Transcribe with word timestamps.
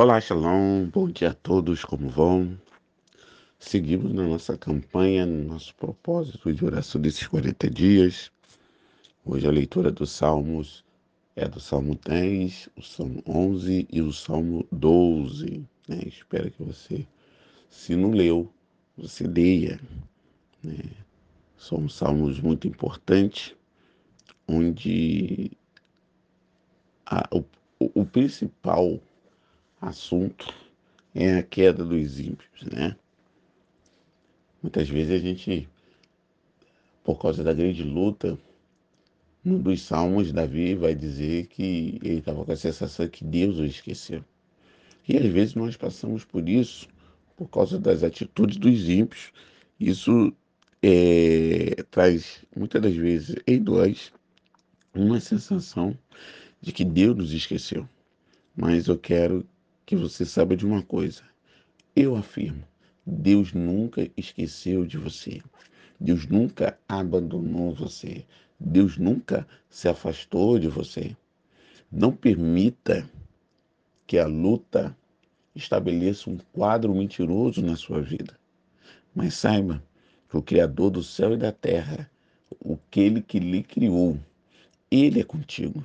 Olá, 0.00 0.20
Shalom, 0.20 0.84
bom 0.84 1.10
dia 1.10 1.30
a 1.30 1.34
todos, 1.34 1.84
como 1.84 2.08
vão? 2.08 2.56
Seguimos 3.58 4.14
na 4.14 4.28
nossa 4.28 4.56
campanha, 4.56 5.26
no 5.26 5.42
nosso 5.42 5.74
propósito 5.74 6.52
de 6.52 6.64
oração 6.64 7.00
desses 7.00 7.26
40 7.26 7.68
dias. 7.68 8.30
Hoje 9.24 9.48
a 9.48 9.50
leitura 9.50 9.90
dos 9.90 10.12
Salmos 10.12 10.84
é 11.34 11.48
do 11.48 11.58
Salmo 11.58 11.98
10, 12.06 12.68
o 12.76 12.82
Salmo 12.82 13.24
11 13.26 13.88
e 13.90 14.00
o 14.00 14.12
Salmo 14.12 14.64
12. 14.70 15.66
Né? 15.88 16.00
Espero 16.06 16.48
que 16.52 16.62
você, 16.62 17.04
se 17.68 17.96
não 17.96 18.12
leu, 18.12 18.48
você 18.96 19.26
leia. 19.26 19.80
Né? 20.62 20.78
São 21.56 21.88
salmos 21.88 22.38
muito 22.38 22.68
importantes, 22.68 23.52
onde 24.46 25.50
a, 27.04 27.28
o, 27.32 27.44
o 27.80 28.06
principal 28.06 29.00
assunto 29.80 30.52
é 31.14 31.38
a 31.38 31.42
queda 31.42 31.84
dos 31.84 32.18
ímpios, 32.18 32.62
né? 32.72 32.96
Muitas 34.62 34.88
vezes 34.88 35.12
a 35.12 35.18
gente, 35.18 35.68
por 37.04 37.20
causa 37.20 37.44
da 37.44 37.52
grande 37.52 37.82
luta, 37.82 38.38
num 39.44 39.58
dos 39.60 39.82
salmos, 39.82 40.32
Davi 40.32 40.74
vai 40.74 40.94
dizer 40.94 41.46
que 41.46 41.98
ele 42.02 42.18
estava 42.18 42.44
com 42.44 42.52
a 42.52 42.56
sensação 42.56 43.08
que 43.08 43.24
Deus 43.24 43.58
o 43.58 43.64
esqueceu. 43.64 44.24
E 45.08 45.16
às 45.16 45.26
vezes 45.26 45.54
nós 45.54 45.76
passamos 45.76 46.24
por 46.24 46.48
isso, 46.48 46.88
por 47.36 47.48
causa 47.48 47.78
das 47.78 48.02
atitudes 48.02 48.56
dos 48.56 48.88
ímpios. 48.88 49.32
Isso 49.78 50.32
é, 50.82 51.82
traz, 51.90 52.44
muitas 52.54 52.82
das 52.82 52.94
vezes, 52.94 53.36
em 53.46 53.60
nós, 53.60 54.12
uma 54.92 55.20
sensação 55.20 55.96
de 56.60 56.72
que 56.72 56.84
Deus 56.84 57.16
nos 57.16 57.32
esqueceu. 57.32 57.88
Mas 58.56 58.88
eu 58.88 58.98
quero 58.98 59.46
que 59.88 59.96
você 59.96 60.26
saiba 60.26 60.54
de 60.54 60.66
uma 60.66 60.82
coisa. 60.82 61.22
Eu 61.96 62.14
afirmo, 62.14 62.62
Deus 63.06 63.54
nunca 63.54 64.06
esqueceu 64.18 64.84
de 64.84 64.98
você. 64.98 65.40
Deus 65.98 66.26
nunca 66.26 66.78
abandonou 66.86 67.74
você. 67.74 68.26
Deus 68.60 68.98
nunca 68.98 69.48
se 69.70 69.88
afastou 69.88 70.58
de 70.58 70.68
você. 70.68 71.16
Não 71.90 72.12
permita 72.12 73.08
que 74.06 74.18
a 74.18 74.26
luta 74.26 74.94
estabeleça 75.54 76.28
um 76.28 76.36
quadro 76.52 76.94
mentiroso 76.94 77.62
na 77.62 77.74
sua 77.74 78.02
vida. 78.02 78.38
Mas 79.14 79.36
saiba 79.36 79.82
que 80.28 80.36
o 80.36 80.42
Criador 80.42 80.90
do 80.90 81.02
céu 81.02 81.32
e 81.32 81.38
da 81.38 81.50
terra, 81.50 82.10
aquele 82.62 83.22
que 83.22 83.38
lhe 83.38 83.62
criou, 83.62 84.18
ele 84.90 85.20
é 85.20 85.24
contigo. 85.24 85.82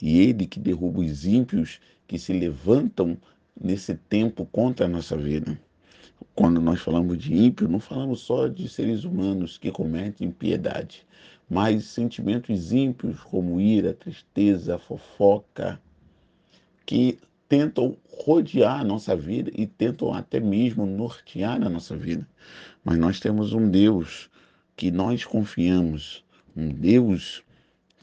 E 0.00 0.20
ele 0.20 0.46
que 0.46 0.58
derruba 0.58 1.00
os 1.00 1.26
ímpios 1.26 1.80
que 2.06 2.18
se 2.18 2.32
levantam 2.32 3.18
nesse 3.62 3.94
tempo 3.94 4.44
contra 4.46 4.86
a 4.86 4.88
nossa 4.88 5.16
vida. 5.16 5.58
Quando 6.34 6.60
nós 6.60 6.80
falamos 6.80 7.18
de 7.18 7.34
ímpio, 7.34 7.68
não 7.68 7.78
falamos 7.78 8.20
só 8.20 8.48
de 8.48 8.68
seres 8.68 9.04
humanos 9.04 9.58
que 9.58 9.70
cometem 9.70 10.28
impiedade, 10.28 11.06
mas 11.48 11.84
sentimentos 11.84 12.72
ímpios 12.72 13.20
como 13.20 13.60
ira, 13.60 13.92
tristeza, 13.92 14.78
fofoca, 14.78 15.80
que 16.86 17.18
tentam 17.48 17.96
rodear 18.08 18.80
a 18.80 18.84
nossa 18.84 19.14
vida 19.14 19.50
e 19.54 19.66
tentam 19.66 20.14
até 20.14 20.40
mesmo 20.40 20.86
nortear 20.86 21.62
a 21.62 21.68
nossa 21.68 21.96
vida. 21.96 22.26
Mas 22.82 22.98
nós 22.98 23.20
temos 23.20 23.52
um 23.52 23.68
Deus 23.68 24.30
que 24.74 24.90
nós 24.90 25.24
confiamos, 25.24 26.24
um 26.56 26.68
Deus 26.68 27.44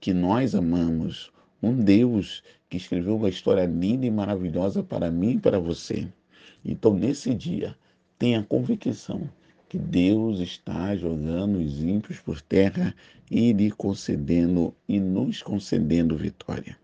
que 0.00 0.12
nós 0.12 0.54
amamos, 0.54 1.30
um 1.62 1.74
Deus 1.74 2.42
que 2.68 2.76
escreveu 2.76 3.16
uma 3.16 3.28
história 3.28 3.64
linda 3.64 4.06
e 4.06 4.10
maravilhosa 4.10 4.82
para 4.82 5.10
mim 5.10 5.32
e 5.32 5.40
para 5.40 5.58
você. 5.58 6.06
Então, 6.64 6.94
nesse 6.94 7.34
dia, 7.34 7.76
tenha 8.18 8.42
convicção 8.42 9.28
que 9.68 9.78
Deus 9.78 10.40
está 10.40 10.94
jogando 10.96 11.58
os 11.58 11.82
ímpios 11.82 12.20
por 12.20 12.40
terra 12.40 12.94
e 13.30 13.52
lhe 13.52 13.70
concedendo 13.70 14.74
e 14.88 15.00
nos 15.00 15.42
concedendo 15.42 16.16
vitória. 16.16 16.76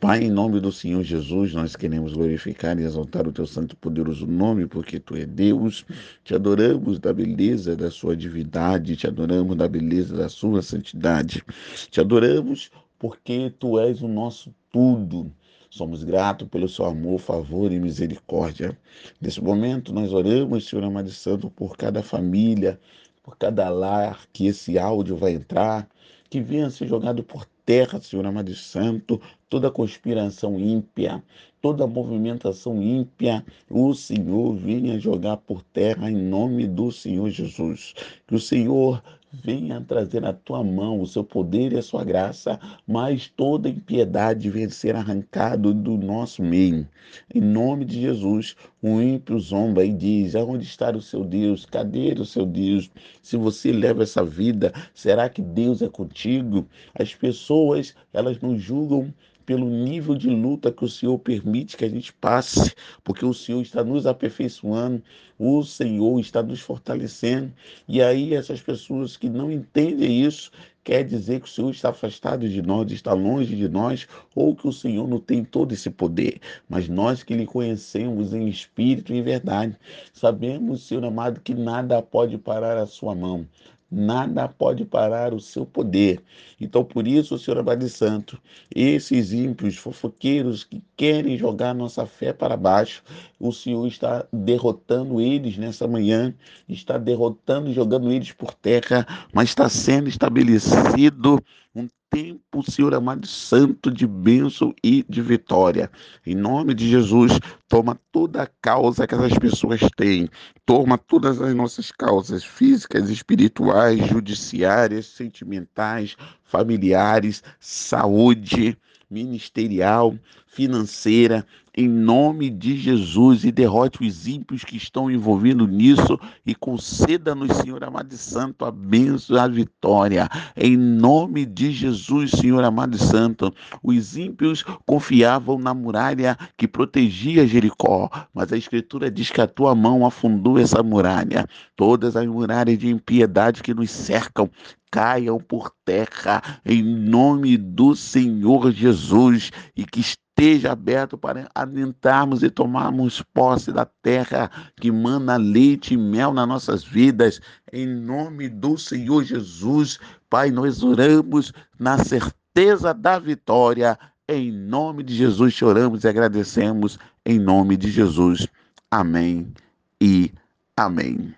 Pai, 0.00 0.24
em 0.24 0.30
nome 0.30 0.58
do 0.58 0.72
Senhor 0.72 1.04
Jesus, 1.04 1.54
nós 1.54 1.76
queremos 1.76 2.14
glorificar 2.14 2.78
e 2.78 2.82
exaltar 2.82 3.28
o 3.28 3.32
teu 3.32 3.46
santo 3.46 3.74
e 3.74 3.76
poderoso 3.76 4.26
nome, 4.26 4.66
porque 4.66 4.98
tu 4.98 5.14
é 5.14 5.24
Deus. 5.24 5.86
Te 6.24 6.34
adoramos 6.34 6.98
da 6.98 7.12
beleza 7.12 7.76
da 7.76 7.88
sua 7.88 8.16
divindade, 8.16 8.96
te 8.96 9.06
adoramos 9.06 9.56
da 9.56 9.68
beleza 9.68 10.16
da 10.16 10.28
sua 10.28 10.60
santidade. 10.60 11.44
Te 11.88 12.00
adoramos 12.00 12.70
porque 13.02 13.50
tu 13.58 13.80
és 13.80 14.00
o 14.00 14.06
nosso 14.06 14.54
tudo. 14.70 15.34
Somos 15.68 16.04
gratos 16.04 16.46
pelo 16.46 16.68
seu 16.68 16.84
amor, 16.84 17.18
favor 17.18 17.72
e 17.72 17.80
misericórdia. 17.80 18.78
Nesse 19.20 19.42
momento, 19.42 19.92
nós 19.92 20.12
oramos, 20.12 20.68
Senhor 20.68 20.84
amado 20.84 21.10
Santo, 21.10 21.50
por 21.50 21.76
cada 21.76 22.00
família, 22.00 22.78
por 23.20 23.36
cada 23.36 23.68
lar 23.70 24.24
que 24.32 24.46
esse 24.46 24.78
áudio 24.78 25.16
vai 25.16 25.32
entrar, 25.32 25.88
que 26.30 26.40
venha 26.40 26.70
ser 26.70 26.86
jogado 26.86 27.24
por 27.24 27.44
terra, 27.66 28.00
Senhor 28.00 28.24
amado 28.24 28.54
Santo, 28.54 29.20
toda 29.52 29.70
conspiração 29.70 30.58
ímpia, 30.58 31.22
toda 31.60 31.86
movimentação 31.86 32.82
ímpia, 32.82 33.44
o 33.68 33.92
Senhor 33.92 34.54
venha 34.54 34.98
jogar 34.98 35.36
por 35.36 35.62
terra 35.62 36.10
em 36.10 36.16
nome 36.16 36.66
do 36.66 36.90
Senhor 36.90 37.28
Jesus. 37.28 37.92
Que 38.26 38.34
o 38.34 38.40
Senhor 38.40 39.02
venha 39.30 39.78
trazer 39.82 40.24
a 40.24 40.32
tua 40.32 40.64
mão 40.64 41.02
o 41.02 41.06
seu 41.06 41.22
poder 41.22 41.70
e 41.74 41.76
a 41.76 41.82
sua 41.82 42.02
graça, 42.02 42.58
mas 42.86 43.28
toda 43.28 43.68
impiedade 43.68 44.48
venha 44.48 44.70
ser 44.70 44.96
arrancado 44.96 45.74
do 45.74 45.98
nosso 45.98 46.42
meio. 46.42 46.88
Em 47.34 47.40
nome 47.42 47.84
de 47.84 48.00
Jesus, 48.00 48.56
o 48.80 49.02
ímpio 49.02 49.38
zomba 49.38 49.84
e 49.84 49.92
diz: 49.92 50.34
aonde 50.34 50.64
está 50.64 50.90
o 50.90 51.02
seu 51.02 51.24
Deus? 51.24 51.66
Cadê 51.66 52.12
o 52.12 52.24
seu 52.24 52.46
Deus? 52.46 52.90
Se 53.20 53.36
você 53.36 53.70
leva 53.70 54.02
essa 54.02 54.24
vida, 54.24 54.72
será 54.94 55.28
que 55.28 55.42
Deus 55.42 55.82
é 55.82 55.90
contigo? 55.90 56.66
As 56.94 57.14
pessoas, 57.14 57.94
elas 58.14 58.40
nos 58.40 58.62
julgam 58.62 59.12
pelo 59.44 59.68
nível 59.68 60.14
de 60.14 60.28
luta 60.28 60.72
que 60.72 60.84
o 60.84 60.88
Senhor 60.88 61.18
permite 61.18 61.76
que 61.76 61.84
a 61.84 61.88
gente 61.88 62.12
passe, 62.12 62.74
porque 63.02 63.24
o 63.24 63.34
Senhor 63.34 63.60
está 63.60 63.84
nos 63.84 64.06
aperfeiçoando, 64.06 65.02
o 65.38 65.62
Senhor 65.62 66.20
está 66.20 66.42
nos 66.42 66.60
fortalecendo. 66.60 67.52
E 67.88 68.00
aí 68.00 68.34
essas 68.34 68.60
pessoas 68.60 69.16
que 69.16 69.28
não 69.28 69.50
entendem 69.50 70.24
isso, 70.24 70.50
quer 70.84 71.04
dizer 71.04 71.40
que 71.40 71.46
o 71.46 71.50
Senhor 71.50 71.70
está 71.70 71.90
afastado 71.90 72.48
de 72.48 72.62
nós, 72.62 72.90
está 72.90 73.12
longe 73.12 73.56
de 73.56 73.68
nós, 73.68 74.06
ou 74.34 74.54
que 74.54 74.68
o 74.68 74.72
Senhor 74.72 75.08
não 75.08 75.18
tem 75.18 75.44
todo 75.44 75.72
esse 75.72 75.90
poder. 75.90 76.40
Mas 76.68 76.88
nós 76.88 77.22
que 77.22 77.34
lhe 77.34 77.46
conhecemos 77.46 78.32
em 78.32 78.48
espírito 78.48 79.12
e 79.12 79.18
em 79.18 79.22
verdade, 79.22 79.76
sabemos, 80.12 80.86
Senhor 80.86 81.04
amado, 81.04 81.40
que 81.40 81.54
nada 81.54 82.00
pode 82.02 82.38
parar 82.38 82.76
a 82.78 82.86
sua 82.86 83.14
mão 83.14 83.46
nada 83.92 84.48
pode 84.48 84.86
parar 84.86 85.34
o 85.34 85.40
seu 85.40 85.66
poder. 85.66 86.22
Então, 86.58 86.82
por 86.82 87.06
isso, 87.06 87.38
Senhor 87.38 87.58
Abade 87.58 87.88
Santo, 87.90 88.40
esses 88.74 89.32
ímpios, 89.32 89.76
fofoqueiros 89.76 90.64
que 90.64 90.82
querem 90.96 91.36
jogar 91.36 91.74
nossa 91.74 92.06
fé 92.06 92.32
para 92.32 92.56
baixo, 92.56 93.02
o 93.38 93.52
Senhor 93.52 93.86
está 93.86 94.26
derrotando 94.32 95.20
eles 95.20 95.58
nessa 95.58 95.86
manhã, 95.86 96.34
está 96.66 96.96
derrotando 96.96 97.68
e 97.68 97.74
jogando 97.74 98.10
eles 98.10 98.32
por 98.32 98.54
terra, 98.54 99.06
mas 99.32 99.50
está 99.50 99.68
sendo 99.68 100.08
estabelecido 100.08 101.38
um 101.74 101.86
tempo, 102.12 102.62
Senhor 102.70 102.94
amado 102.94 103.26
santo, 103.26 103.90
de 103.90 104.06
bênção 104.06 104.74
e 104.84 105.02
de 105.08 105.22
vitória. 105.22 105.90
Em 106.26 106.34
nome 106.34 106.74
de 106.74 106.86
Jesus, 106.88 107.40
toma 107.66 107.98
toda 108.12 108.42
a 108.42 108.46
causa 108.60 109.06
que 109.06 109.14
essas 109.14 109.38
pessoas 109.38 109.80
têm, 109.96 110.28
toma 110.66 110.98
todas 110.98 111.40
as 111.40 111.54
nossas 111.54 111.90
causas 111.90 112.44
físicas, 112.44 113.08
espirituais, 113.08 114.06
judiciárias, 114.06 115.06
sentimentais, 115.06 116.14
familiares, 116.44 117.42
saúde 117.58 118.76
ministerial, 119.10 120.14
financeira, 120.52 121.46
em 121.74 121.88
nome 121.88 122.50
de 122.50 122.76
Jesus, 122.76 123.42
e 123.42 123.50
derrote 123.50 124.06
os 124.06 124.28
ímpios 124.28 124.62
que 124.62 124.76
estão 124.76 125.10
envolvidos 125.10 125.66
nisso 125.66 126.20
e 126.44 126.54
conceda-nos, 126.54 127.56
Senhor 127.56 127.82
amado 127.82 128.12
e 128.12 128.18
santo, 128.18 128.66
a 128.66 128.70
bênção, 128.70 129.40
a 129.40 129.48
vitória. 129.48 130.28
Em 130.54 130.76
nome 130.76 131.46
de 131.46 131.72
Jesus, 131.72 132.32
Senhor 132.32 132.62
amado 132.62 132.96
e 132.96 132.98
santo, 132.98 133.50
os 133.82 134.14
ímpios 134.18 134.62
confiavam 134.84 135.58
na 135.58 135.72
muralha 135.72 136.36
que 136.58 136.68
protegia 136.68 137.46
Jericó, 137.46 138.10
mas 138.34 138.52
a 138.52 138.56
Escritura 138.58 139.10
diz 139.10 139.30
que 139.30 139.40
a 139.40 139.46
tua 139.46 139.74
mão 139.74 140.04
afundou 140.04 140.58
essa 140.58 140.82
muralha. 140.82 141.46
Todas 141.74 142.14
as 142.14 142.26
muralhas 142.26 142.78
de 142.78 142.90
impiedade 142.90 143.62
que 143.62 143.72
nos 143.72 143.90
cercam 143.90 144.50
caiam 144.90 145.38
por 145.38 145.72
terra 145.86 146.42
em 146.66 146.82
nome 146.82 147.56
do 147.56 147.96
Senhor 147.96 148.70
Jesus 148.70 149.50
e 149.74 149.86
que 149.86 150.02
esteja 150.32 150.72
aberto 150.72 151.18
para 151.18 151.48
adentrarmos 151.54 152.42
e 152.42 152.50
tomarmos 152.50 153.22
posse 153.22 153.70
da 153.70 153.84
terra 153.84 154.50
que 154.76 154.90
manda 154.90 155.36
leite 155.36 155.94
e 155.94 155.96
mel 155.96 156.32
nas 156.32 156.48
nossas 156.48 156.82
vidas. 156.82 157.40
Em 157.72 157.86
nome 157.86 158.48
do 158.48 158.78
Senhor 158.78 159.24
Jesus, 159.24 159.98
Pai, 160.30 160.50
nós 160.50 160.82
oramos 160.82 161.52
na 161.78 161.98
certeza 161.98 162.92
da 162.92 163.18
vitória 163.18 163.98
Em 164.28 164.50
nome 164.50 165.02
de 165.02 165.14
Jesus 165.14 165.52
choramos 165.52 166.04
e 166.04 166.08
agradecemos. 166.08 166.98
Em 167.26 167.38
nome 167.38 167.76
de 167.76 167.90
Jesus. 167.90 168.46
Amém 168.90 169.52
e 170.00 170.32
amém. 170.76 171.34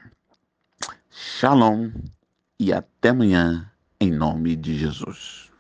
Shalom 1.10 1.90
e 2.60 2.72
até 2.72 3.08
amanhã, 3.08 3.68
em 4.00 4.10
nome 4.10 4.54
de 4.54 4.78
Jesus. 4.78 5.53